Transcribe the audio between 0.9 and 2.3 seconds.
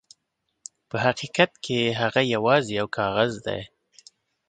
حقیقت کې هغه